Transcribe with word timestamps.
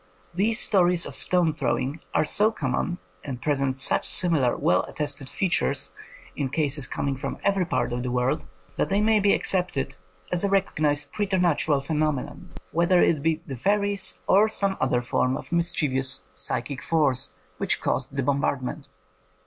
These 0.33 0.59
stories 0.59 1.05
of 1.05 1.13
stone 1.13 1.53
throwing 1.53 1.99
are 2.11 2.25
so 2.25 2.49
common, 2.51 2.97
and 3.23 3.39
present 3.39 3.77
such 3.77 4.09
similar 4.09 4.57
well 4.57 4.81
attested 4.85 5.29
features 5.29 5.91
in 6.35 6.49
cases 6.49 6.87
coming 6.87 7.15
from 7.15 7.37
every 7.43 7.65
part 7.67 7.93
of 7.93 8.01
the 8.01 8.09
world, 8.09 8.43
that 8.77 8.89
they 8.89 8.99
may 8.99 9.19
be 9.19 9.31
accepted 9.35 9.97
as 10.31 10.43
a 10.43 10.49
recognized 10.49 11.11
preternatural 11.11 11.81
phenomenon, 11.81 12.49
whether 12.71 12.99
it 12.99 13.21
be 13.21 13.43
the 13.45 13.55
fairies 13.55 14.15
or 14.27 14.49
some 14.49 14.75
other 14.81 15.01
form 15.01 15.37
of 15.37 15.51
mischievous 15.51 16.23
psychic 16.33 16.79
146 16.79 16.89
INDEPENDENT 16.89 16.89
EVIDENCE 16.89 16.89
FOR 16.89 16.89
FAIRIES 16.89 16.89
force 16.89 17.31
which 17.59 17.79
caused 17.81 18.15
the 18.17 18.23
bombardment. 18.23 18.87